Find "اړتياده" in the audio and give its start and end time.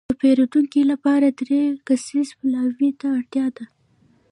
3.17-3.65